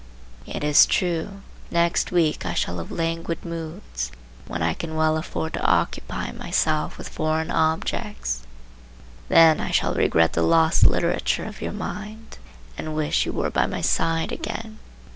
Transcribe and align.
It 0.47 0.63
is 0.63 0.87
true, 0.87 1.43
next 1.69 2.11
week 2.11 2.43
I 2.43 2.55
shall 2.55 2.79
have 2.79 2.89
languid 2.91 3.45
moods, 3.45 4.11
when 4.47 4.63
I 4.63 4.73
can 4.73 4.95
well 4.95 5.15
afford 5.15 5.53
to 5.53 5.63
occupy 5.63 6.31
myself 6.31 6.97
with 6.97 7.07
foreign 7.07 7.51
objects; 7.51 8.41
then 9.29 9.59
I 9.59 9.69
shall 9.69 9.93
regret 9.93 10.33
the 10.33 10.41
lost 10.41 10.87
literature 10.87 11.45
of 11.45 11.61
your 11.61 11.71
mind, 11.71 12.39
and 12.79 12.95
wish 12.95 13.27
you 13.27 13.31
were 13.31 13.51
by 13.51 13.67
my 13.67 13.81
side 13.81 14.31
again. 14.31 14.79